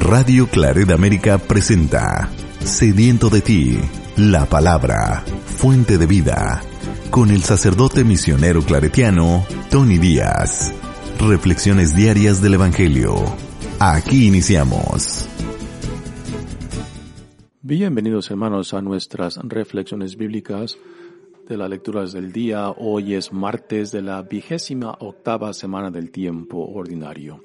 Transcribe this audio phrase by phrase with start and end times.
[0.00, 3.78] Radio Claret América presenta Sediento de ti,
[4.16, 6.62] la palabra, fuente de vida,
[7.10, 10.72] con el sacerdote misionero claretiano Tony Díaz.
[11.20, 13.14] Reflexiones diarias del Evangelio.
[13.78, 15.28] Aquí iniciamos.
[17.60, 20.78] Bienvenidos hermanos a nuestras reflexiones bíblicas
[21.46, 22.70] de las lecturas del día.
[22.70, 27.44] Hoy es martes de la vigésima octava semana del tiempo ordinario.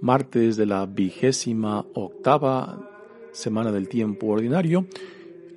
[0.00, 2.90] Martes de la vigésima octava
[3.32, 4.86] semana del tiempo ordinario.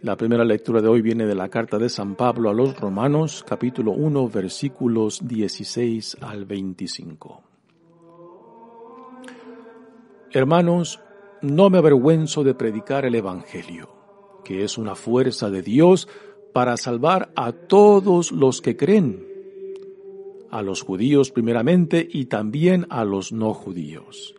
[0.02, 3.44] La primera lectura de hoy viene de la carta de San Pablo a los Romanos,
[3.48, 7.42] capítulo 1, versículos 16 al 25.
[10.32, 11.00] Hermanos,
[11.42, 13.90] no me avergüenzo de predicar el Evangelio,
[14.44, 16.08] que es una fuerza de Dios
[16.54, 19.27] para salvar a todos los que creen,
[20.58, 24.34] a los judíos primeramente y también a los no judíos.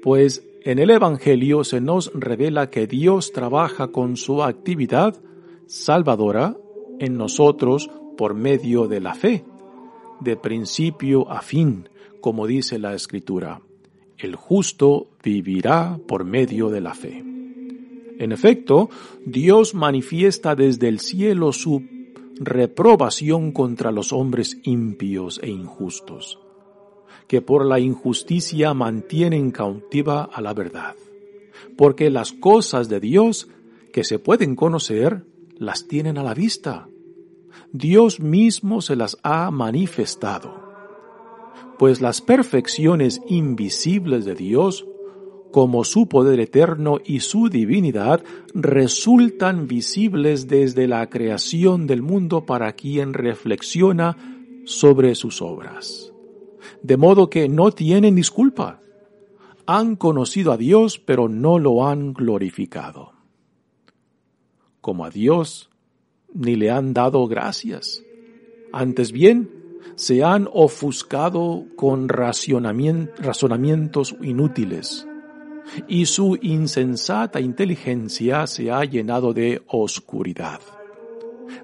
[0.00, 5.20] Pues en el Evangelio se nos revela que Dios trabaja con su actividad
[5.66, 6.56] salvadora
[7.00, 9.44] en nosotros por medio de la fe,
[10.20, 11.88] de principio a fin,
[12.20, 13.60] como dice la Escritura.
[14.16, 17.24] El justo vivirá por medio de la fe.
[18.20, 18.90] En efecto,
[19.26, 21.82] Dios manifiesta desde el cielo su
[22.44, 26.38] reprobación contra los hombres impios e injustos,
[27.26, 30.94] que por la injusticia mantienen cautiva a la verdad,
[31.76, 33.48] porque las cosas de Dios
[33.92, 35.24] que se pueden conocer
[35.56, 36.88] las tienen a la vista.
[37.72, 40.72] Dios mismo se las ha manifestado,
[41.78, 44.86] pues las perfecciones invisibles de Dios
[45.52, 52.72] como su poder eterno y su divinidad resultan visibles desde la creación del mundo para
[52.72, 54.16] quien reflexiona
[54.64, 56.12] sobre sus obras.
[56.82, 58.80] De modo que no tienen disculpa.
[59.66, 63.12] Han conocido a Dios, pero no lo han glorificado.
[64.80, 65.70] Como a Dios,
[66.34, 68.02] ni le han dado gracias.
[68.72, 75.06] Antes bien, se han ofuscado con razonamientos inútiles
[75.88, 80.60] y su insensata inteligencia se ha llenado de oscuridad.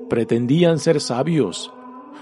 [0.09, 1.73] Pretendían ser sabios,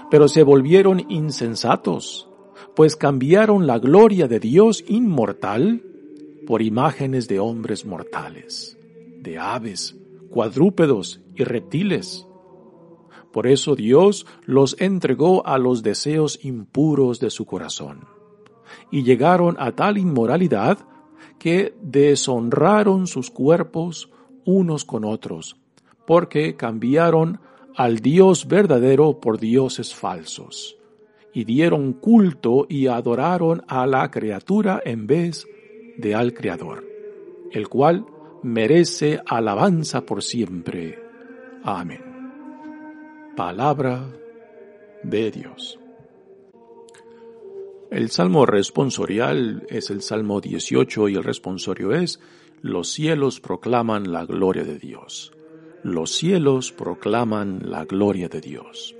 [0.09, 2.29] pero se volvieron insensatos,
[2.75, 5.83] pues cambiaron la gloria de Dios inmortal
[6.45, 8.77] por imágenes de hombres mortales,
[9.21, 9.95] de aves,
[10.29, 12.25] cuadrúpedos y reptiles.
[13.31, 18.05] Por eso Dios los entregó a los deseos impuros de su corazón,
[18.91, 20.79] y llegaron a tal inmoralidad
[21.39, 24.09] que deshonraron sus cuerpos
[24.45, 25.57] unos con otros,
[26.05, 27.39] porque cambiaron
[27.75, 30.77] al Dios verdadero por dioses falsos,
[31.33, 35.45] y dieron culto y adoraron a la criatura en vez
[35.97, 36.83] de al Creador,
[37.51, 38.05] el cual
[38.41, 40.97] merece alabanza por siempre.
[41.63, 42.01] Amén.
[43.35, 44.07] Palabra
[45.03, 45.79] de Dios.
[47.89, 52.19] El salmo responsorial es el salmo 18 y el responsorio es,
[52.61, 55.31] los cielos proclaman la gloria de Dios.
[55.83, 58.93] Los cielos proclaman la gloria de Dios.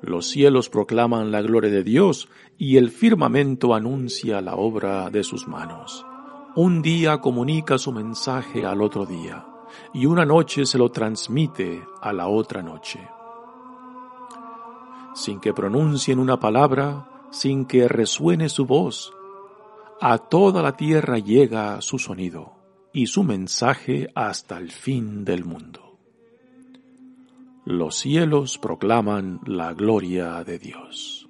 [0.00, 5.48] Los cielos proclaman la gloria de Dios y el firmamento anuncia la obra de sus
[5.48, 6.06] manos.
[6.54, 9.44] Un día comunica su mensaje al otro día
[9.92, 13.00] y una noche se lo transmite a la otra noche.
[15.14, 19.12] Sin que pronuncien una palabra, sin que resuene su voz.
[20.00, 22.54] A toda la tierra llega su sonido
[22.92, 25.98] y su mensaje hasta el fin del mundo.
[27.64, 31.28] Los cielos proclaman la gloria de Dios.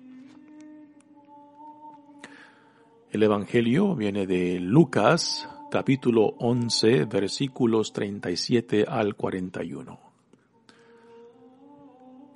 [3.10, 10.09] El Evangelio viene de Lucas, capítulo 11, versículos 37 al 41.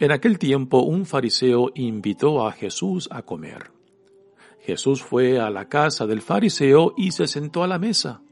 [0.01, 3.71] En aquel tiempo un fariseo invitó a Jesús a comer.
[4.61, 8.23] Jesús fue a la casa del fariseo y se sentó a la mesa.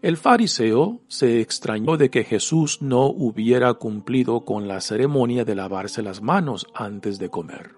[0.00, 6.02] El fariseo se extrañó de que Jesús no hubiera cumplido con la ceremonia de lavarse
[6.02, 7.76] las manos antes de comer.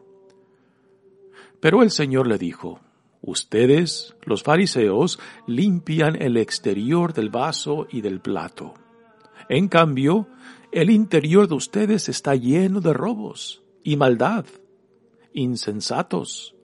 [1.61, 2.81] Pero el Señor le dijo,
[3.21, 8.75] Ustedes, los fariseos, limpian el exterior del vaso y del plato.
[9.49, 10.29] En cambio,
[10.75, 14.45] el interior de ustedes está lleno de robos y maldad.
[15.33, 16.57] Insensatos.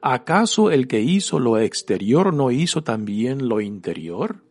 [0.00, 4.42] ¿Acaso el que hizo lo exterior no hizo también lo interior?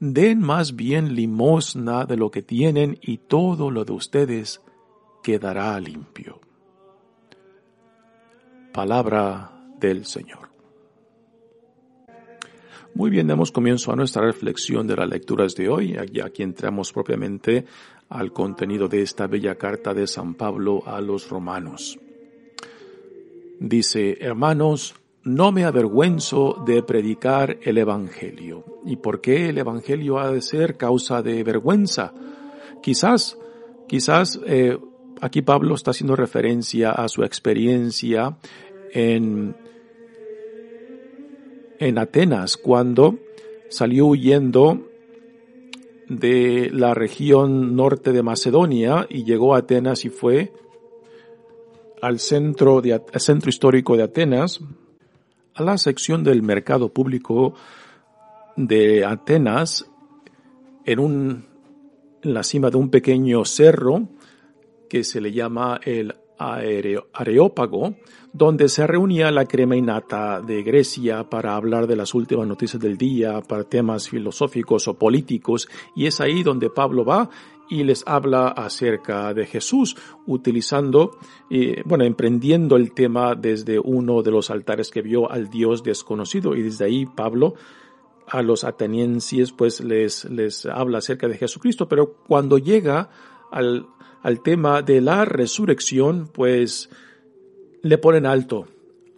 [0.00, 4.60] Den más bien limosna de lo que tienen y todo lo de ustedes
[5.22, 6.40] quedará limpio.
[8.72, 10.45] Palabra del Señor.
[12.96, 15.98] Muy bien, damos comienzo a nuestra reflexión de las lecturas de hoy.
[15.98, 17.66] Aquí entramos propiamente
[18.08, 21.98] al contenido de esta bella carta de San Pablo a los romanos.
[23.60, 24.94] Dice, hermanos,
[25.24, 28.64] no me avergüenzo de predicar el Evangelio.
[28.86, 32.14] ¿Y por qué el Evangelio ha de ser causa de vergüenza?
[32.82, 33.36] Quizás,
[33.86, 34.78] quizás eh,
[35.20, 38.38] aquí Pablo está haciendo referencia a su experiencia
[38.94, 39.54] en
[41.78, 43.18] en Atenas cuando
[43.68, 44.88] salió huyendo
[46.08, 50.52] de la región norte de Macedonia y llegó a Atenas y fue
[52.00, 54.60] al centro, de, centro histórico de Atenas,
[55.54, 57.54] a la sección del mercado público
[58.56, 59.90] de Atenas,
[60.84, 61.46] en, un,
[62.22, 64.08] en la cima de un pequeño cerro
[64.88, 67.94] que se le llama el Areópago,
[68.32, 72.98] donde se reunía la crema innata de Grecia para hablar de las últimas noticias del
[72.98, 77.30] día, para temas filosóficos o políticos, y es ahí donde Pablo va
[77.68, 79.96] y les habla acerca de Jesús,
[80.26, 81.18] utilizando,
[81.50, 86.54] eh, bueno, emprendiendo el tema desde uno de los altares que vio al Dios desconocido,
[86.54, 87.54] y desde ahí Pablo
[88.28, 93.08] a los atenienses pues les, les habla acerca de Jesucristo, pero cuando llega
[93.50, 93.86] al,
[94.26, 96.90] al tema de la resurrección, pues
[97.82, 98.66] le ponen alto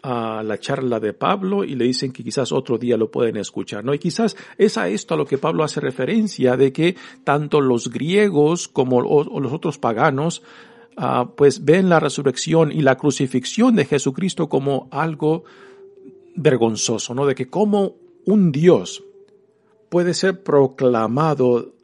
[0.03, 3.83] a la charla de Pablo y le dicen que quizás otro día lo pueden escuchar,
[3.83, 3.95] ¿no?
[3.95, 6.95] Y quizás es a esto a lo que Pablo hace referencia de que
[7.25, 10.43] tanto los griegos como los otros paganos
[10.99, 15.45] ah, pues ven la resurrección y la crucifixión de Jesucristo como algo
[16.37, 17.25] vergonzoso, ¿no?
[17.25, 17.95] De que como
[18.27, 19.03] un Dios
[19.89, 21.78] puede ser proclamado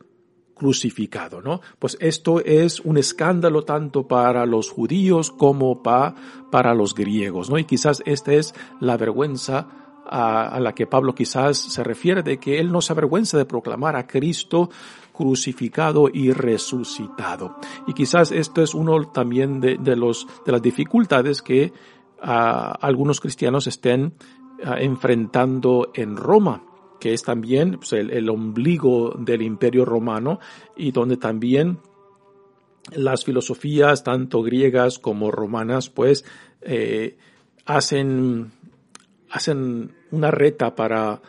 [0.54, 1.60] crucificado, ¿no?
[1.78, 7.58] Pues esto es un escándalo tanto para los judíos como para los griegos, ¿no?
[7.58, 9.66] Y quizás esta es la vergüenza
[10.06, 13.96] a, la que Pablo quizás se refiere de que él no se avergüenza de proclamar
[13.96, 14.70] a Cristo
[15.12, 17.56] crucificado y resucitado.
[17.86, 21.72] Y quizás esto es uno también de, los, de las dificultades que
[22.20, 24.14] algunos cristianos estén
[24.58, 26.62] enfrentando en Roma
[27.04, 30.40] que es también pues, el, ombligo del imperio romano
[30.74, 31.80] y donde también
[32.92, 36.24] las filosofías, tanto griegas como romanas, pues
[36.62, 37.18] eh,
[37.66, 38.52] hacen,
[39.28, 41.20] hacen una reta para,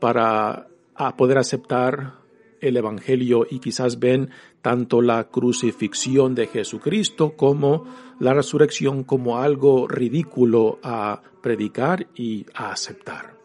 [0.00, 0.68] para
[1.16, 2.12] poder aceptar
[2.60, 4.30] el Evangelio y quizás ven
[4.62, 7.86] tanto la crucifixión de Jesucristo como
[8.20, 13.43] la resurrección como algo ridículo a predicar y a aceptar.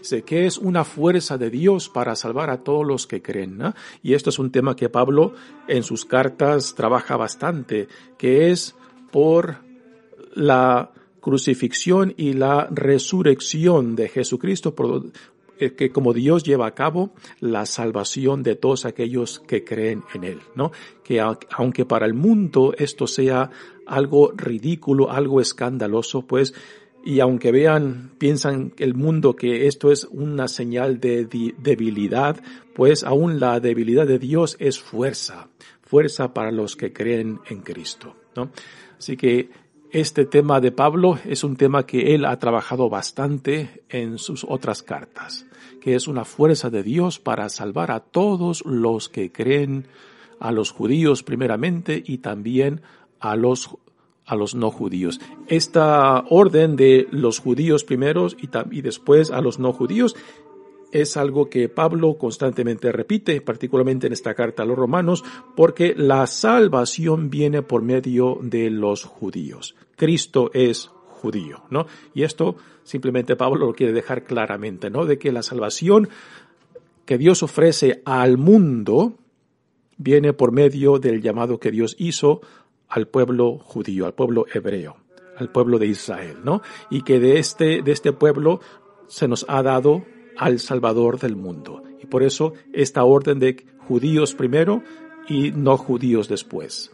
[0.00, 3.58] Sé que es una fuerza de Dios para salvar a todos los que creen.
[4.02, 5.34] Y esto es un tema que Pablo
[5.68, 7.88] en sus cartas trabaja bastante,
[8.18, 8.74] que es
[9.10, 9.58] por
[10.34, 10.90] la
[11.20, 14.74] crucifixión y la resurrección de Jesucristo,
[15.58, 20.24] eh, que como Dios lleva a cabo la salvación de todos aquellos que creen en
[20.24, 20.72] Él, ¿no?
[21.04, 23.50] Que aunque para el mundo esto sea
[23.86, 26.54] algo ridículo, algo escandaloso, pues
[27.04, 31.24] y aunque vean, piensan el mundo que esto es una señal de
[31.58, 32.42] debilidad,
[32.74, 35.48] pues aún la debilidad de Dios es fuerza,
[35.82, 38.50] fuerza para los que creen en Cristo, ¿no?
[38.98, 39.50] Así que
[39.92, 44.82] este tema de Pablo es un tema que él ha trabajado bastante en sus otras
[44.82, 45.46] cartas,
[45.80, 49.88] que es una fuerza de Dios para salvar a todos los que creen,
[50.38, 52.82] a los judíos primeramente y también
[53.18, 53.70] a los
[54.30, 55.20] a los no judíos.
[55.48, 60.14] Esta orden de los judíos primeros y, y después a los no judíos
[60.92, 65.24] es algo que Pablo constantemente repite, particularmente en esta carta a los romanos,
[65.56, 69.74] porque la salvación viene por medio de los judíos.
[69.96, 71.86] Cristo es judío, ¿no?
[72.14, 75.06] Y esto simplemente Pablo lo quiere dejar claramente, ¿no?
[75.06, 76.08] De que la salvación
[77.04, 79.14] que Dios ofrece al mundo
[79.96, 82.40] viene por medio del llamado que Dios hizo
[82.90, 84.96] al pueblo judío, al pueblo hebreo,
[85.36, 86.60] al pueblo de Israel, ¿no?
[86.90, 88.60] Y que de este, de este pueblo
[89.06, 90.04] se nos ha dado
[90.36, 91.82] al Salvador del mundo.
[92.02, 94.82] Y por eso esta orden de judíos primero
[95.28, 96.92] y no judíos después.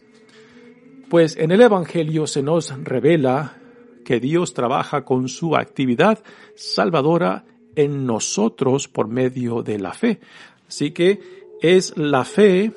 [1.09, 3.57] Pues en el Evangelio se nos revela
[4.03, 6.19] que Dios trabaja con su actividad
[6.55, 10.19] salvadora en nosotros por medio de la fe.
[10.67, 11.19] Así que
[11.61, 12.71] es la fe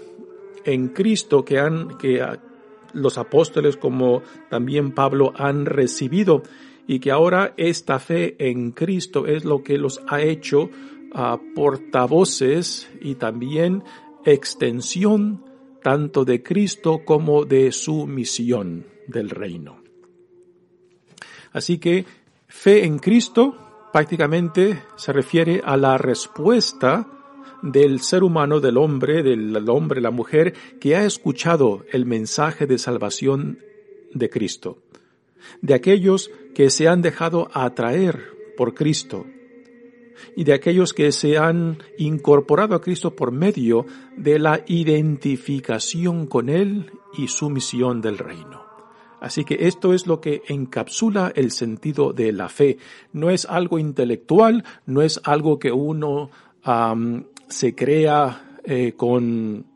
[0.65, 2.23] en Cristo que, han, que,
[2.93, 6.43] los apóstoles como también Pablo han recibido
[6.87, 10.71] y que ahora esta fe en Cristo es lo que los ha hecho
[11.15, 13.85] ah, portavoces y también
[14.25, 15.45] extensión
[15.83, 19.81] tanto de Cristo como de su misión del reino.
[21.53, 22.05] Así que
[22.49, 27.20] fe en Cristo prácticamente se refiere a la respuesta
[27.63, 32.79] del ser humano, del hombre, del hombre, la mujer, que ha escuchado el mensaje de
[32.79, 33.59] salvación
[34.13, 34.79] de Cristo,
[35.63, 39.27] de aquellos que se han dejado atraer por Cristo
[40.37, 43.87] y de aquellos que se han incorporado a Cristo por medio
[44.17, 48.71] de la identificación con Él y su misión del reino.
[49.21, 52.79] Así que esto es lo que encapsula el sentido de la fe.
[53.13, 56.31] No es algo intelectual, no es algo que uno
[57.51, 59.67] se crea eh, con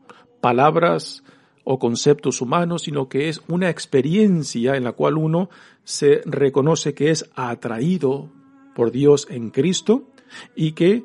[0.41, 1.23] palabras
[1.63, 5.49] o conceptos humanos, sino que es una experiencia en la cual uno
[5.83, 8.31] se reconoce que es atraído
[8.75, 10.09] por Dios en Cristo
[10.55, 11.03] y que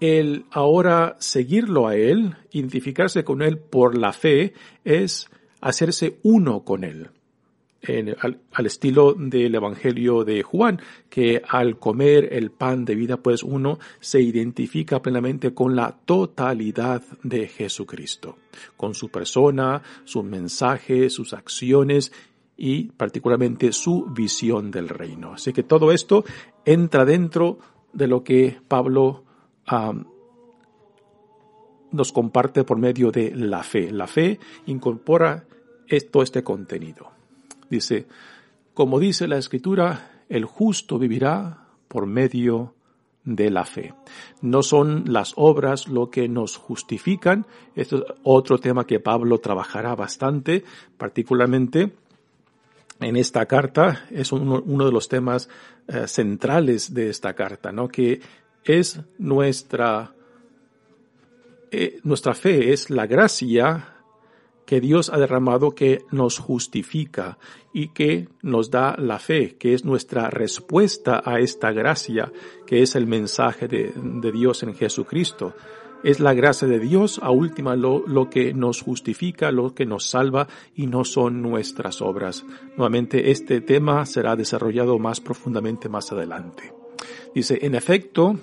[0.00, 5.28] el ahora seguirlo a Él, identificarse con Él por la fe, es
[5.60, 7.10] hacerse uno con Él
[7.82, 13.78] al, estilo del Evangelio de Juan, que al comer el pan de vida, pues uno
[14.00, 18.36] se identifica plenamente con la totalidad de Jesucristo,
[18.76, 22.12] con su persona, su mensaje, sus acciones
[22.56, 25.32] y particularmente su visión del reino.
[25.34, 26.24] Así que todo esto
[26.64, 27.58] entra dentro
[27.92, 29.24] de lo que Pablo
[31.92, 33.90] nos comparte por medio de la fe.
[33.90, 35.46] La fe incorpora
[36.10, 37.19] todo este contenido.
[37.70, 38.06] Dice,
[38.74, 42.74] como dice la escritura, el justo vivirá por medio
[43.24, 43.94] de la fe.
[44.42, 47.46] No son las obras lo que nos justifican.
[47.74, 50.64] Esto es otro tema que Pablo trabajará bastante,
[50.96, 51.92] particularmente
[53.00, 54.06] en esta carta.
[54.10, 55.48] Es uno, de los temas
[55.86, 57.88] eh, centrales de esta carta, ¿no?
[57.88, 58.20] Que
[58.64, 60.12] es nuestra,
[61.70, 63.89] eh, nuestra fe, es la gracia
[64.70, 67.38] que Dios ha derramado que nos justifica
[67.72, 72.30] y que nos da la fe, que es nuestra respuesta a esta gracia,
[72.68, 73.92] que es el mensaje de,
[74.32, 75.54] Dios en Jesucristo.
[76.04, 80.06] Es la gracia de Dios a última lo, lo, que nos justifica, lo que nos
[80.06, 80.46] salva
[80.76, 82.44] y no son nuestras obras.
[82.76, 86.72] Nuevamente este tema será desarrollado más profundamente más adelante.
[87.34, 88.36] Dice, en efecto,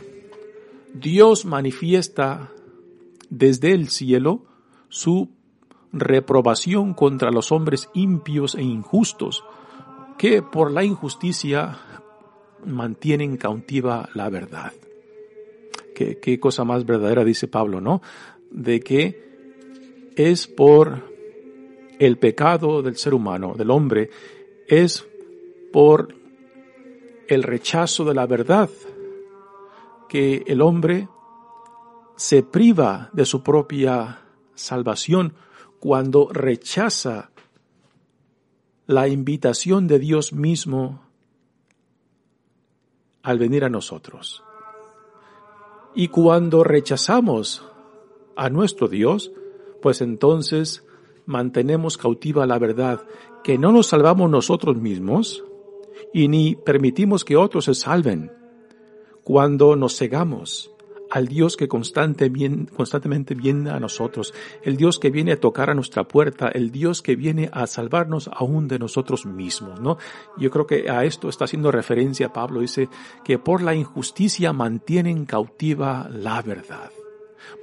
[0.94, 2.52] Dios manifiesta
[3.30, 4.44] desde el cielo
[4.90, 5.37] su
[6.00, 9.44] reprobación contra los hombres impios e injustos,
[10.18, 11.78] que por la injusticia
[12.66, 14.74] mantienen cautiva la verdad.
[15.96, 18.02] Qué, qué cosa más verdadera dice Pablo, ¿no?
[18.52, 19.28] De que
[20.16, 21.04] es por
[22.00, 24.10] el pecado del ser humano, del hombre,
[24.68, 25.08] es
[25.72, 26.16] por
[27.28, 28.70] el rechazo de la verdad
[30.08, 31.08] que el hombre
[32.16, 34.22] se priva de su propia
[34.56, 35.34] salvación
[35.80, 37.32] cuando rechaza
[38.86, 41.02] la invitación de Dios mismo
[43.22, 44.44] al venir a nosotros.
[45.94, 47.66] Y cuando rechazamos
[48.36, 49.32] a nuestro Dios,
[49.82, 50.86] pues entonces
[51.26, 53.06] mantenemos cautiva la verdad,
[53.44, 55.44] que no nos salvamos nosotros mismos
[56.14, 58.32] y ni permitimos que otros se salven.
[59.24, 60.72] Cuando nos cegamos
[61.10, 64.34] al Dios que constantemente viene a nosotros,
[64.64, 68.30] el Dios que viene a tocar a nuestra puerta, el Dios que viene a salvarnos
[68.34, 69.98] aún de nosotros mismos, ¿no?
[70.38, 72.90] Yo creo que a esto está haciendo referencia Pablo, dice
[73.24, 76.92] que por la injusticia mantienen cautiva la verdad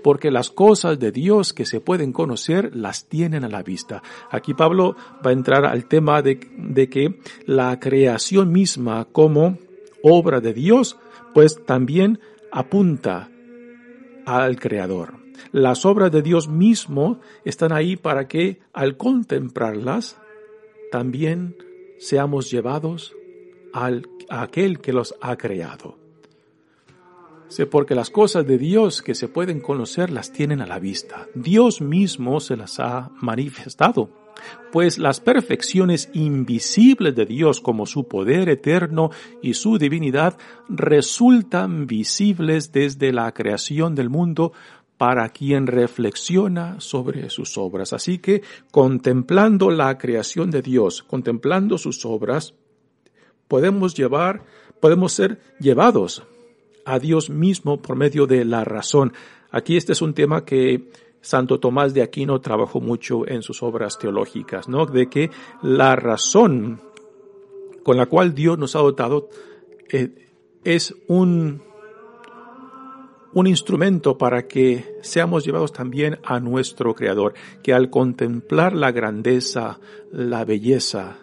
[0.03, 4.03] porque las cosas de Dios que se pueden conocer las tienen a la vista.
[4.31, 9.59] Aquí Pablo va a entrar al tema de, de, que la creación misma como
[10.03, 10.99] obra de Dios,
[11.33, 12.19] pues también
[12.53, 13.31] apunta
[14.27, 15.15] al Creador.
[15.53, 20.19] Las obras de Dios mismo están ahí para que al contemplarlas
[20.91, 21.57] también
[21.99, 23.15] seamos llevados
[23.73, 25.99] al, a aquel que los ha creado.
[27.71, 31.29] Porque las cosas de Dios que se pueden conocer las tienen a la vista.
[31.35, 34.24] Dios mismo se las ha manifestado
[34.73, 39.11] pues las perfecciones invisibles de Dios como su poder eterno
[39.43, 40.37] y su divinidad
[40.69, 44.53] resultan visibles desde la creación del mundo
[44.97, 47.93] para quien reflexiona sobre sus obras.
[47.93, 52.55] Así que contemplando la creación de Dios, contemplando sus obras,
[53.49, 54.45] podemos llevar,
[54.81, 56.25] podemos ser llevados
[56.85, 59.13] a Dios mismo por medio de la razón.
[59.51, 60.91] Aquí este es un tema que
[61.25, 64.85] Santo Tomás de Aquino trabajó mucho en sus obras teológicas, ¿no?
[64.85, 65.31] De que
[65.63, 66.81] la razón
[67.83, 69.31] con la cual Dios nos ha dotado
[69.91, 70.29] eh,
[70.65, 71.63] es un,
[73.33, 79.81] un instrumento para que seamos llevados también a nuestro Creador, que al contemplar la grandeza,
[80.13, 81.17] la belleza,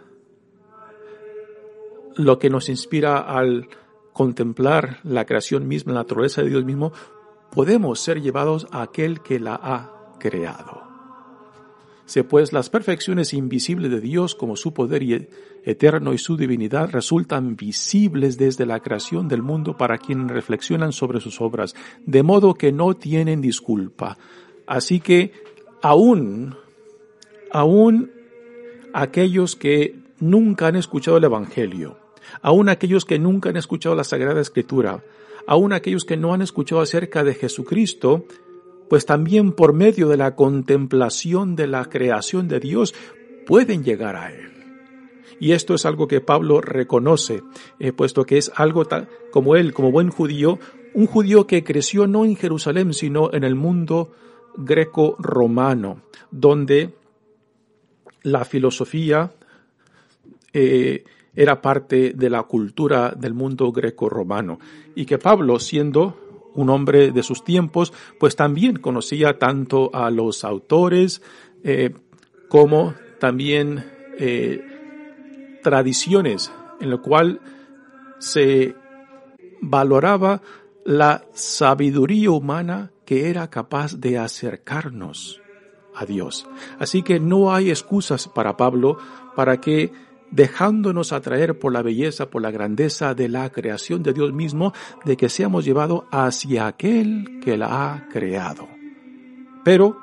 [2.16, 3.70] lo que nos inspira al
[4.14, 6.92] contemplar la creación misma, la naturaleza de Dios mismo,
[7.52, 10.82] podemos ser llevados a aquel que la ha creado.
[12.06, 15.30] Si pues las perfecciones invisibles de Dios como su poder
[15.64, 21.22] eterno y su divinidad resultan visibles desde la creación del mundo para quienes reflexionan sobre
[21.22, 21.74] sus obras,
[22.06, 24.18] de modo que no tienen disculpa.
[24.68, 25.32] Así que
[25.82, 26.58] aún,
[27.50, 28.12] aún
[28.94, 31.98] aquellos que nunca han escuchado el Evangelio,
[32.42, 35.02] aún aquellos que nunca han escuchado la Sagrada Escritura,
[35.48, 38.26] aún aquellos que no han escuchado acerca de Jesucristo,
[38.90, 42.94] pues también por medio de la contemplación de la creación de Dios
[43.46, 44.52] pueden llegar a Él.
[45.40, 47.42] Y esto es algo que Pablo reconoce,
[47.80, 48.84] eh, puesto que es algo
[49.32, 50.60] como él, como buen judío,
[50.94, 54.12] un judío que creció no en Jerusalén, sino en el mundo
[54.56, 56.94] greco-romano, donde
[58.22, 59.32] la filosofía
[60.54, 61.06] eh,
[61.36, 64.60] era parte de la cultura del mundo greco-romano,
[64.96, 66.18] y que Pablo, siendo
[66.54, 71.22] un hombre de sus tiempos, pues también conocía tanto a los autores
[71.64, 71.94] eh,
[72.50, 73.86] como también
[74.18, 77.40] eh, tradiciones en lo cual
[78.20, 78.76] se
[79.62, 80.42] valoraba
[80.84, 85.42] la sabiduría humana que era capaz de acercarnos
[85.94, 86.48] a Dios.
[86.80, 88.98] Así que no hay excusas para Pablo
[89.36, 89.92] para que
[90.32, 94.74] dejándonos atraer por la belleza, por la grandeza de la creación de Dios mismo,
[95.06, 98.68] de que seamos llevados hacia aquel que la ha creado.
[99.64, 99.98] Pero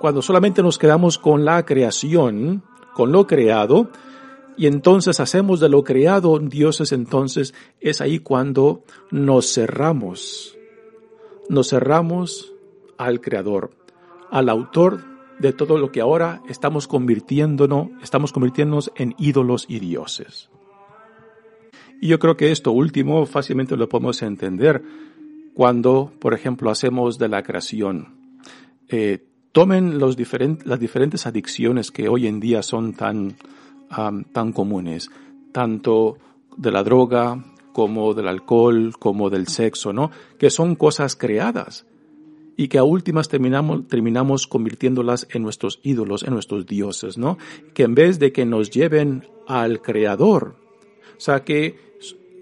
[0.00, 2.62] cuando solamente nos quedamos con la creación,
[2.94, 3.90] con lo creado,
[4.56, 10.56] y entonces hacemos de lo creado dioses, entonces es ahí cuando nos cerramos,
[11.48, 12.52] nos cerramos
[12.96, 13.70] al Creador,
[14.30, 20.50] al autor de todo lo que ahora estamos convirtiéndonos, estamos convirtiéndonos en ídolos y dioses.
[22.00, 24.82] Y yo creo que esto último fácilmente lo podemos entender
[25.54, 28.14] cuando, por ejemplo, hacemos de la creación.
[28.88, 30.16] Eh, tomen los
[30.64, 33.36] las diferentes adicciones que hoy en día son tan,
[33.88, 35.10] tan comunes,
[35.52, 36.18] tanto
[36.56, 40.10] de la droga como del alcohol, como del sexo, ¿no?
[40.38, 41.86] Que son cosas creadas
[42.56, 47.38] y que a últimas terminamos, terminamos convirtiéndolas en nuestros ídolos, en nuestros dioses, ¿no?
[47.74, 50.56] Que en vez de que nos lleven al Creador,
[51.16, 51.78] o sea que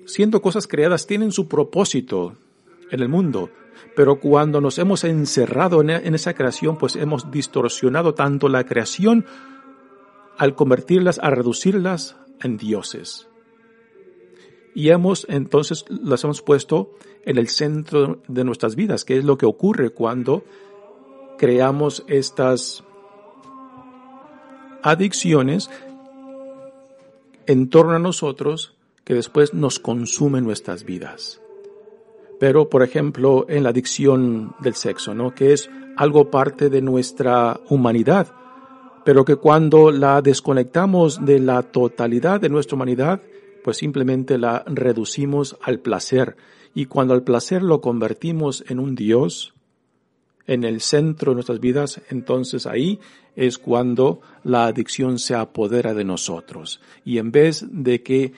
[0.06, 2.36] siendo cosas creadas tienen su propósito
[2.90, 3.50] en el mundo,
[3.96, 9.26] pero cuando nos hemos encerrado en, en esa creación, pues hemos distorsionado tanto la creación
[10.38, 13.28] al convertirlas, a reducirlas en dioses
[14.74, 16.90] y hemos entonces las hemos puesto
[17.24, 20.44] en el centro de nuestras vidas, que es lo que ocurre cuando
[21.38, 22.84] creamos estas
[24.82, 25.70] adicciones
[27.46, 31.40] en torno a nosotros que después nos consumen nuestras vidas.
[32.40, 35.34] Pero, por ejemplo, en la adicción del sexo, ¿no?
[35.34, 38.28] Que es algo parte de nuestra humanidad,
[39.04, 43.22] pero que cuando la desconectamos de la totalidad de nuestra humanidad,
[43.64, 46.36] pues simplemente la reducimos al placer.
[46.74, 49.54] Y cuando al placer lo convertimos en un Dios,
[50.46, 53.00] en el centro de nuestras vidas, entonces ahí
[53.34, 56.82] es cuando la adicción se apodera de nosotros.
[57.06, 58.34] Y en vez de que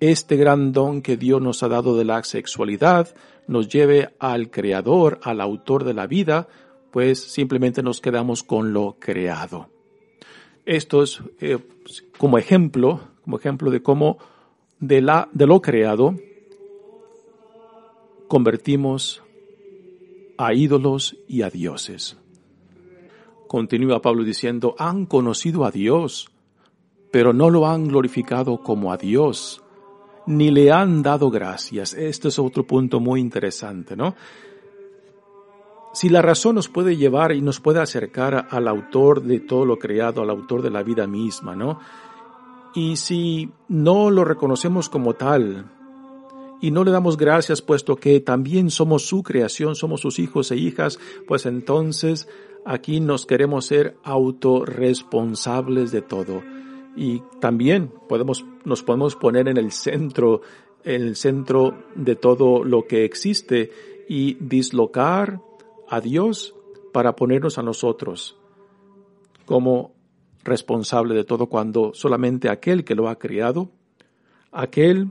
[0.00, 3.14] este gran don que Dios nos ha dado de la sexualidad
[3.46, 6.46] nos lleve al creador, al autor de la vida,
[6.90, 9.70] pues simplemente nos quedamos con lo creado.
[10.66, 11.56] Esto es eh,
[12.18, 14.18] como ejemplo, como ejemplo de cómo
[14.80, 16.14] de, la, de lo creado,
[18.28, 19.22] convertimos
[20.36, 22.16] a ídolos y a dioses.
[23.48, 26.30] Continúa Pablo diciendo, han conocido a Dios,
[27.10, 29.62] pero no lo han glorificado como a Dios,
[30.26, 31.94] ni le han dado gracias.
[31.94, 34.14] Este es otro punto muy interesante, ¿no?
[35.94, 39.78] Si la razón nos puede llevar y nos puede acercar al autor de todo lo
[39.78, 41.80] creado, al autor de la vida misma, ¿no?
[42.74, 45.70] Y si no lo reconocemos como tal
[46.60, 50.56] y no le damos gracias puesto que también somos su creación, somos sus hijos e
[50.56, 52.28] hijas, pues entonces
[52.64, 56.42] aquí nos queremos ser autorresponsables de todo.
[56.96, 60.42] Y también podemos, nos podemos poner en el centro,
[60.84, 63.70] en el centro de todo lo que existe
[64.08, 65.40] y dislocar
[65.88, 66.54] a Dios
[66.92, 68.36] para ponernos a nosotros
[69.48, 69.92] como
[70.44, 73.70] responsable de todo cuando solamente aquel que lo ha criado,
[74.52, 75.10] aquel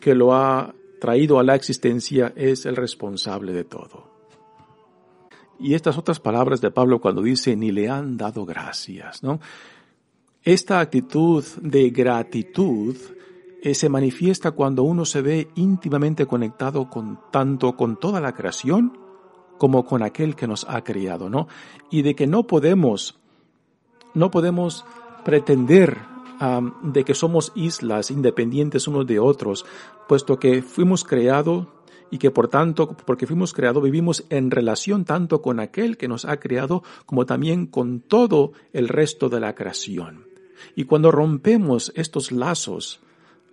[0.00, 4.12] que lo ha traído a la existencia es el responsable de todo.
[5.58, 9.40] Y estas otras palabras de Pablo cuando dice ni le han dado gracias, ¿no?
[10.42, 12.96] Esta actitud de gratitud
[13.62, 18.98] eh, se manifiesta cuando uno se ve íntimamente conectado con tanto con toda la creación
[19.56, 21.48] como con aquel que nos ha creado, ¿no?
[21.90, 23.18] Y de que no podemos,
[24.14, 24.84] no podemos
[25.24, 25.98] pretender
[26.82, 29.64] de que somos islas independientes unos de otros,
[30.08, 31.66] puesto que fuimos creados
[32.10, 36.24] y que por tanto, porque fuimos creados, vivimos en relación tanto con aquel que nos
[36.24, 40.26] ha creado como también con todo el resto de la creación.
[40.76, 43.00] Y cuando rompemos estos lazos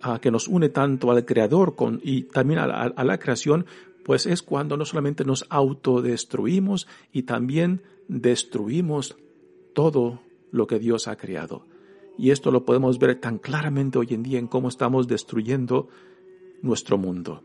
[0.00, 3.66] ah, que nos une tanto al Creador y también a la creación,
[4.04, 9.16] pues es cuando no solamente nos autodestruimos y también destruimos
[9.74, 10.20] todo
[10.52, 11.66] lo que Dios ha creado.
[12.16, 15.88] Y esto lo podemos ver tan claramente hoy en día en cómo estamos destruyendo
[16.60, 17.42] nuestro mundo.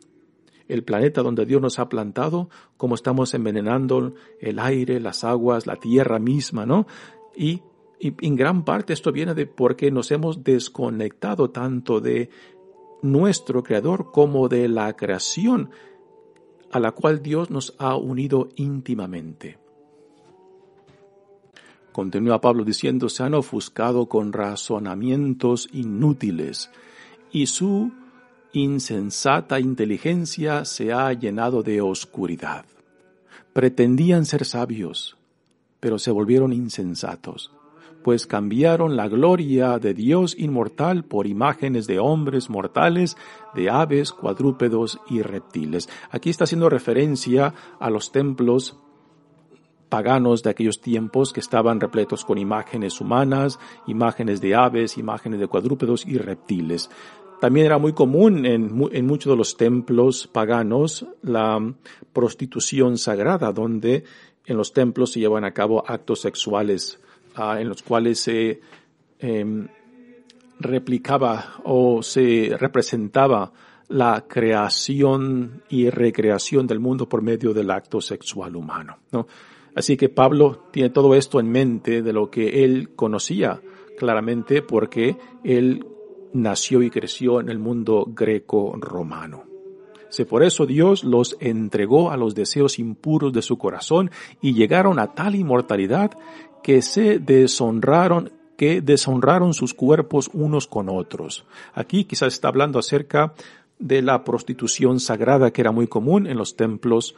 [0.67, 5.77] El planeta donde Dios nos ha plantado, cómo estamos envenenando el aire, las aguas, la
[5.77, 6.85] tierra misma, ¿no?
[7.35, 7.61] Y,
[7.99, 12.29] y en gran parte esto viene de porque nos hemos desconectado tanto de
[13.01, 15.69] nuestro Creador como de la creación
[16.71, 19.57] a la cual Dios nos ha unido íntimamente.
[21.97, 26.69] Continúa Pablo diciendo, se han ofuscado con razonamientos inútiles
[27.31, 27.91] y su
[28.53, 32.65] insensata inteligencia se ha llenado de oscuridad.
[33.51, 35.17] Pretendían ser sabios,
[35.79, 37.51] pero se volvieron insensatos
[38.03, 43.17] pues cambiaron la gloria de Dios inmortal por imágenes de hombres mortales,
[43.53, 45.89] de aves, cuadrúpedos y reptiles.
[46.09, 48.77] Aquí está haciendo referencia a los templos
[49.89, 55.47] paganos de aquellos tiempos que estaban repletos con imágenes humanas, imágenes de aves, imágenes de
[55.47, 56.89] cuadrúpedos y reptiles.
[57.39, 58.73] También era muy común en,
[59.05, 61.61] muchos de los templos paganos la
[62.11, 64.03] prostitución sagrada, donde
[64.45, 66.99] en los templos se llevan a cabo actos sexuales
[67.37, 68.59] en los cuales se
[69.19, 69.67] em,
[70.59, 73.51] replicaba o se representaba
[73.89, 78.97] la creación y recreación del mundo por medio del acto sexual humano.
[79.11, 79.27] ¿no?
[79.77, 83.61] Así que Pablo tiene todo esto en mente de lo que él conocía
[83.95, 85.85] claramente porque él
[86.33, 89.43] nació y creció en el mundo greco-romano.
[90.27, 94.09] por eso Dios los entregó a los deseos impuros de su corazón
[94.41, 96.09] y llegaron a tal inmortalidad
[96.63, 101.45] que se deshonraron, que deshonraron sus cuerpos unos con otros.
[101.75, 103.35] Aquí quizás está hablando acerca
[103.77, 107.13] de la prostitución sagrada que era muy común en los templos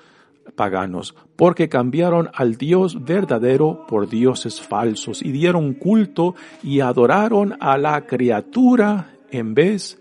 [0.55, 7.77] paganos, porque cambiaron al Dios verdadero por dioses falsos y dieron culto y adoraron a
[7.77, 9.97] la criatura en vez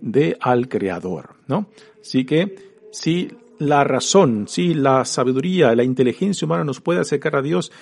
[0.00, 1.66] de al Creador, ¿no?
[2.00, 2.54] Así que
[2.92, 7.72] si la razón, si la sabiduría, la inteligencia humana nos puede acercar a Dios,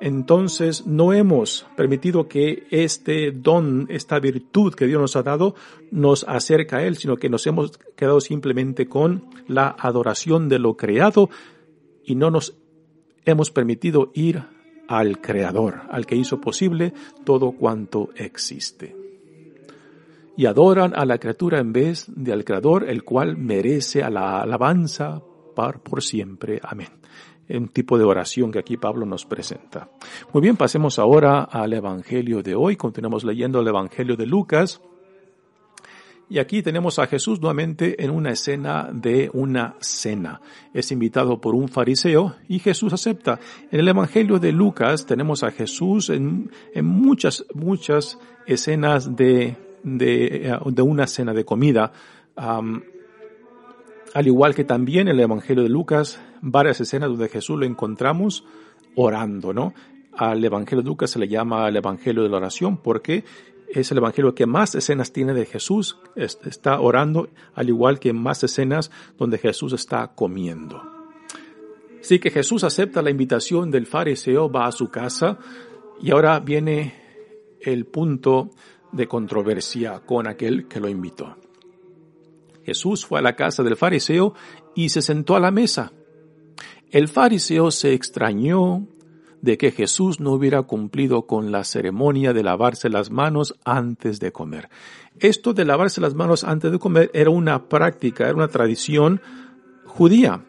[0.00, 5.54] entonces no hemos permitido que este don, esta virtud que Dios nos ha dado,
[5.90, 10.76] nos acerque a Él, sino que nos hemos quedado simplemente con la adoración de lo
[10.76, 11.30] creado
[12.04, 12.56] y no nos
[13.24, 14.44] hemos permitido ir
[14.88, 16.92] al Creador, al que hizo posible
[17.24, 18.94] todo cuanto existe.
[20.36, 24.42] Y adoran a la criatura en vez de al Creador, el cual merece a la
[24.42, 25.22] alabanza
[25.54, 26.60] por siempre.
[26.62, 26.88] Amén
[27.48, 29.88] un tipo de oración que aquí Pablo nos presenta.
[30.32, 32.76] Muy bien, pasemos ahora al Evangelio de hoy.
[32.76, 34.80] Continuamos leyendo el Evangelio de Lucas.
[36.28, 40.40] Y aquí tenemos a Jesús nuevamente en una escena de una cena.
[40.74, 43.38] Es invitado por un fariseo y Jesús acepta.
[43.70, 46.50] En el Evangelio de Lucas tenemos a Jesús en,
[46.82, 51.92] muchas, muchas escenas de, de, de, una cena de comida.
[54.16, 58.46] Al igual que también en el Evangelio de Lucas varias escenas donde Jesús lo encontramos
[58.94, 59.74] orando, ¿no?
[60.16, 63.24] Al Evangelio de Lucas se le llama el Evangelio de la oración porque
[63.68, 68.42] es el Evangelio que más escenas tiene de Jesús, está orando, al igual que más
[68.42, 70.80] escenas donde Jesús está comiendo.
[72.00, 75.38] Así que Jesús acepta la invitación del fariseo, va a su casa
[76.00, 76.94] y ahora viene
[77.60, 78.48] el punto
[78.92, 81.36] de controversia con aquel que lo invitó.
[82.66, 84.34] Jesús fue a la casa del fariseo
[84.74, 85.92] y se sentó a la mesa.
[86.90, 88.88] El fariseo se extrañó
[89.40, 94.32] de que Jesús no hubiera cumplido con la ceremonia de lavarse las manos antes de
[94.32, 94.68] comer.
[95.20, 99.20] Esto de lavarse las manos antes de comer era una práctica, era una tradición
[99.84, 100.44] judía.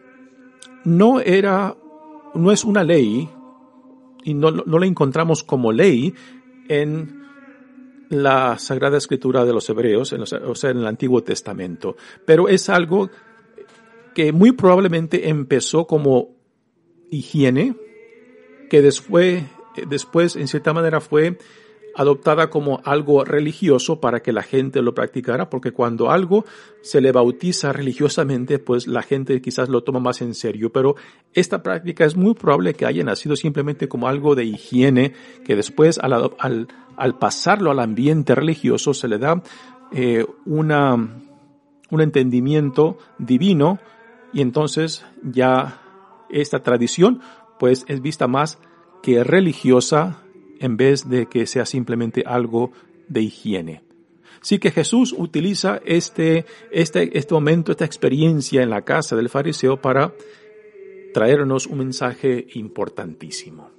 [0.84, 1.76] No era,
[2.34, 3.30] no es una ley,
[4.24, 6.14] y no, no la encontramos como ley
[6.68, 7.17] en
[8.10, 13.10] la Sagrada Escritura de los Hebreos, o sea, en el Antiguo Testamento, pero es algo
[14.14, 16.36] que muy probablemente empezó como
[17.10, 17.76] higiene,
[18.68, 19.44] que después,
[19.88, 21.38] después en cierta manera fue
[21.94, 26.44] adoptada como algo religioso para que la gente lo practicara, porque cuando algo
[26.80, 30.94] se le bautiza religiosamente, pues la gente quizás lo toma más en serio, pero
[31.32, 35.12] esta práctica es muy probable que haya nacido simplemente como algo de higiene,
[35.44, 39.42] que después al, al, al pasarlo al ambiente religioso se le da
[39.92, 40.94] eh, una,
[41.90, 43.78] un entendimiento divino
[44.32, 45.80] y entonces ya
[46.28, 47.20] esta tradición
[47.58, 48.58] pues es vista más
[49.02, 50.22] que religiosa
[50.60, 52.72] en vez de que sea simplemente algo
[53.08, 53.82] de higiene.
[54.40, 59.80] Sí que Jesús utiliza este, este, este momento, esta experiencia en la casa del fariseo
[59.80, 60.14] para
[61.12, 63.70] traernos un mensaje importantísimo.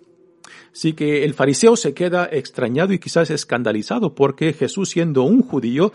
[0.72, 5.94] Sí que el fariseo se queda extrañado y quizás escandalizado porque Jesús siendo un judío,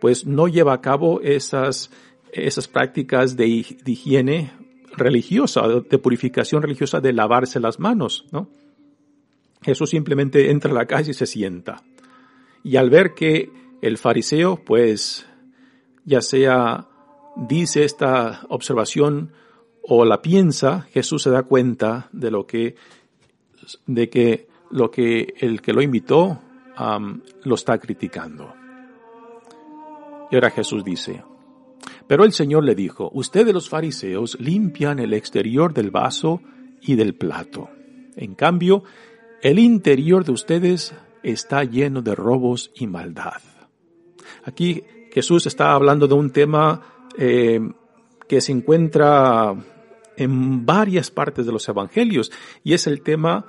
[0.00, 1.90] pues no lleva a cabo esas,
[2.32, 4.52] esas prácticas de, de higiene
[4.96, 8.48] religiosa, de purificación religiosa de lavarse las manos, ¿no?
[9.62, 11.82] Jesús simplemente entra a la casa y se sienta.
[12.62, 13.50] Y al ver que
[13.82, 15.26] el fariseo, pues,
[16.04, 16.86] ya sea
[17.36, 19.32] dice esta observación
[19.82, 22.76] o la piensa, Jesús se da cuenta de lo que,
[23.86, 26.40] de que lo que el que lo invitó
[27.44, 28.54] lo está criticando.
[30.30, 31.22] Y ahora Jesús dice,
[32.06, 36.40] pero el Señor le dijo, ustedes los fariseos limpian el exterior del vaso
[36.80, 37.68] y del plato.
[38.16, 38.84] En cambio,
[39.42, 43.40] el interior de ustedes está lleno de robos y maldad.
[44.44, 47.60] Aquí Jesús está hablando de un tema eh,
[48.28, 49.54] que se encuentra
[50.16, 52.30] en varias partes de los evangelios
[52.62, 53.46] y es el tema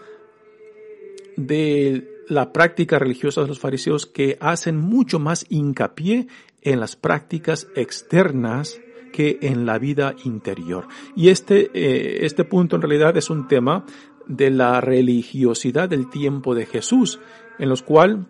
[1.38, 6.28] de la práctica religiosa de los fariseos que hacen mucho más hincapié
[6.62, 8.80] en las prácticas externas
[9.12, 10.88] que en la vida interior.
[11.16, 13.86] Y este, eh, este punto en realidad es un tema
[14.28, 17.20] de la religiosidad del tiempo de Jesús,
[17.60, 18.28] en los cual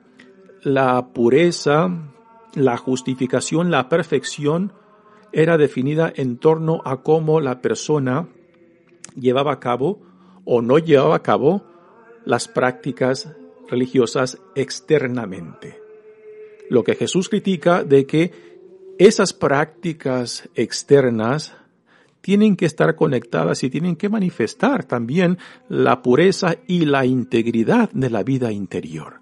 [0.63, 2.13] la pureza,
[2.53, 4.73] la justificación, la perfección
[5.31, 8.27] era definida en torno a cómo la persona
[9.15, 10.01] llevaba a cabo
[10.45, 11.63] o no llevaba a cabo
[12.25, 13.33] las prácticas
[13.69, 15.79] religiosas externamente.
[16.69, 18.31] Lo que Jesús critica de que
[18.97, 21.55] esas prácticas externas
[22.21, 25.37] tienen que estar conectadas y tienen que manifestar también
[25.69, 29.21] la pureza y la integridad de la vida interior.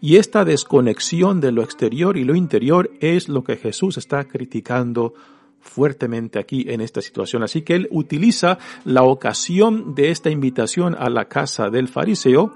[0.00, 5.14] Y esta desconexión de lo exterior y lo interior es lo que Jesús está criticando
[5.60, 7.42] fuertemente aquí en esta situación.
[7.42, 12.54] Así que él utiliza la ocasión de esta invitación a la casa del fariseo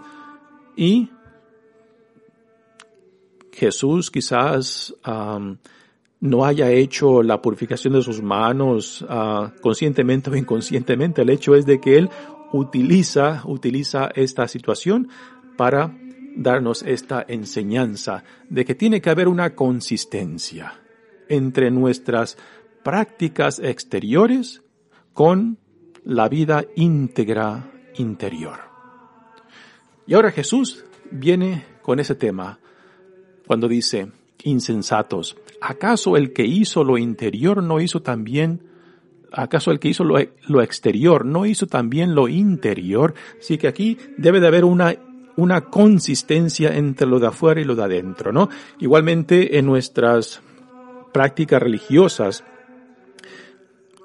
[0.76, 1.10] y
[3.52, 4.94] Jesús quizás
[6.22, 11.22] no haya hecho la purificación de sus manos uh, conscientemente o inconscientemente.
[11.22, 12.10] El hecho es de que Él
[12.52, 15.08] utiliza, utiliza esta situación
[15.56, 15.98] para
[16.36, 20.80] darnos esta enseñanza de que tiene que haber una consistencia
[21.28, 22.38] entre nuestras
[22.84, 24.62] prácticas exteriores
[25.12, 25.58] con
[26.04, 28.60] la vida íntegra interior.
[30.06, 32.60] Y ahora Jesús viene con ese tema
[33.44, 34.12] cuando dice,
[34.44, 38.62] insensatos, ¿acaso el que hizo lo interior no hizo también,
[39.32, 40.16] acaso el que hizo lo,
[40.48, 43.14] lo exterior no hizo también lo interior?
[43.38, 44.94] Así que aquí debe de haber una
[45.36, 48.48] una consistencia entre lo de afuera y lo de adentro, ¿no?
[48.80, 50.42] Igualmente en nuestras
[51.12, 52.44] prácticas religiosas,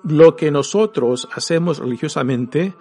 [0.03, 2.73] lo que nosotros hacemos religiosamente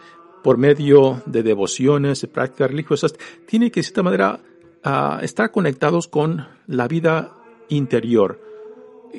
[0.42, 3.14] por medio de devociones y prácticas religiosas
[3.46, 4.40] tiene que de cierta manera
[4.84, 7.35] uh, estar conectados con la vida
[7.68, 8.40] interior,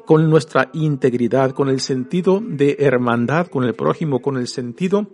[0.06, 5.08] con nuestra integridad, con el sentido de hermandad con el prójimo, con el sentido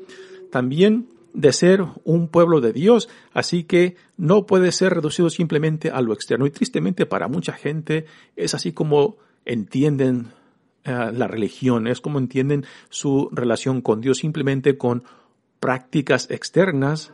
[0.51, 6.01] también de ser un pueblo de Dios, así que no puede ser reducido simplemente a
[6.01, 6.45] lo externo.
[6.45, 10.27] Y tristemente para mucha gente es así como entienden
[10.85, 15.03] uh, la religión, es como entienden su relación con Dios, simplemente con
[15.59, 17.13] prácticas externas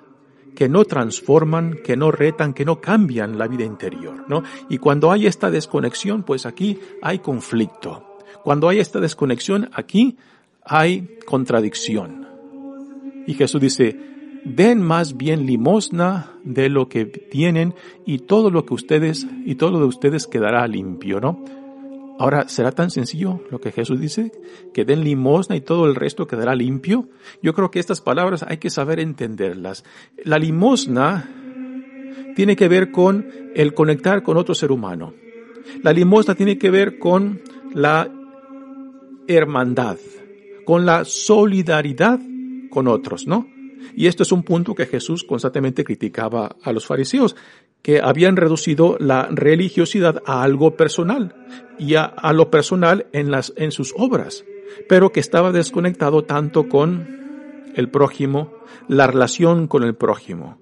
[0.55, 4.43] que no transforman, que no retan, que no cambian la vida interior, ¿no?
[4.69, 8.17] Y cuando hay esta desconexión, pues aquí hay conflicto.
[8.43, 10.17] Cuando hay esta desconexión, aquí
[10.63, 12.27] hay contradicción.
[13.27, 13.99] Y Jesús dice,
[14.45, 19.71] den más bien limosna de lo que tienen y todo lo que ustedes, y todo
[19.71, 21.43] lo de ustedes quedará limpio, ¿no?
[22.19, 24.33] Ahora, ¿será tan sencillo lo que Jesús dice?
[24.73, 27.07] Que den limosna y todo el resto quedará limpio.
[27.41, 29.85] Yo creo que estas palabras hay que saber entenderlas.
[30.25, 31.29] La limosna
[32.35, 35.13] tiene que ver con el conectar con otro ser humano.
[35.81, 37.41] La limosna tiene que ver con
[37.73, 38.11] la
[39.25, 39.97] hermandad,
[40.65, 42.19] con la solidaridad
[42.69, 43.47] con otros, ¿no?
[43.95, 47.37] Y esto es un punto que Jesús constantemente criticaba a los fariseos,
[47.81, 51.35] que habían reducido la religiosidad a algo personal
[51.77, 54.43] y a, lo personal en, las, en sus obras,
[54.87, 57.19] pero que estaba desconectado tanto con
[57.75, 58.53] el prójimo,
[58.87, 60.57] la relación con el prójimo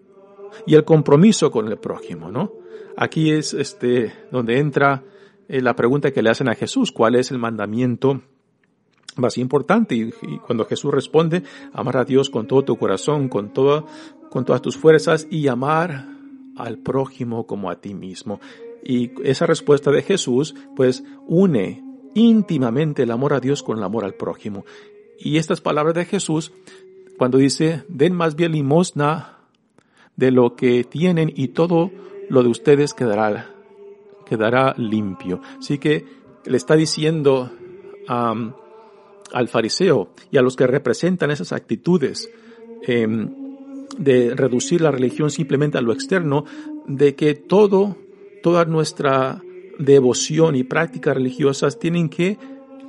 [0.65, 2.53] y el compromiso con el prójimo, ¿no?
[2.95, 5.03] Aquí es este donde entra
[5.47, 8.21] eh, la pregunta que le hacen a Jesús, ¿cuál es el mandamiento
[9.15, 9.95] más importante?
[9.95, 10.12] Y,
[10.45, 13.86] cuando Jesús responde, amar a Dios con todo tu corazón, con toda,
[14.30, 16.16] con todas tus fuerzas y amar
[16.58, 18.39] al prójimo como a ti mismo.
[18.84, 24.06] Y esa respuesta de Jesús, pues, une íntimamente el amor a Dios con el amor
[24.06, 24.65] al prójimo.
[25.20, 26.52] Y estas palabras de Jesús,
[27.17, 29.38] cuando dice, den más bien limosna
[30.15, 31.91] de lo que tienen y todo
[32.30, 33.52] lo de ustedes quedará,
[34.26, 35.41] quedará limpio.
[35.60, 36.06] Así que
[36.46, 37.52] le está diciendo
[38.08, 42.30] al fariseo y a los que representan esas actitudes
[42.84, 43.46] em,
[43.97, 46.45] de reducir la religión simplemente a lo externo,
[46.88, 47.97] de que todo,
[48.43, 49.41] toda nuestra
[49.80, 52.38] devoción y prácticas religiosas tienen que